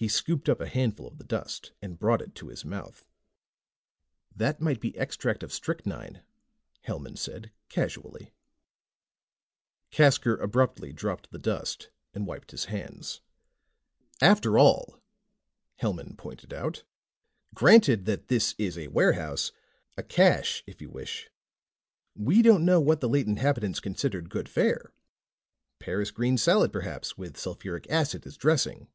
He 0.00 0.06
scooped 0.06 0.48
up 0.48 0.60
a 0.60 0.68
handful 0.68 1.08
of 1.08 1.18
the 1.18 1.24
dust 1.24 1.72
and 1.82 1.98
brought 1.98 2.22
it 2.22 2.36
to 2.36 2.46
his 2.50 2.64
mouth. 2.64 3.04
"That 4.32 4.60
might 4.60 4.78
be 4.80 4.96
extract 4.96 5.42
of 5.42 5.52
strychnine," 5.52 6.22
Hellman 6.86 7.16
said 7.18 7.50
casually. 7.68 8.30
Casker 9.90 10.40
abruptly 10.40 10.92
dropped 10.92 11.32
the 11.32 11.38
dust 11.40 11.90
and 12.14 12.28
wiped 12.28 12.52
his 12.52 12.66
hands. 12.66 13.22
"After 14.22 14.56
all," 14.56 15.00
Hellman 15.80 16.16
pointed 16.16 16.52
out, 16.52 16.84
"granted 17.52 18.04
that 18.04 18.28
this 18.28 18.54
is 18.56 18.78
a 18.78 18.86
warehouse 18.86 19.50
a 19.96 20.04
cache, 20.04 20.62
if 20.64 20.80
you 20.80 20.90
wish 20.90 21.28
we 22.14 22.40
don't 22.40 22.64
know 22.64 22.80
what 22.80 23.00
the 23.00 23.08
late 23.08 23.26
inhabitants 23.26 23.80
considered 23.80 24.30
good 24.30 24.48
fare. 24.48 24.94
Paris 25.80 26.12
green 26.12 26.38
salad, 26.38 26.72
perhaps, 26.72 27.18
with 27.18 27.36
sulphuric 27.36 27.90
acid 27.90 28.24
as 28.28 28.36
dressing." 28.36 28.86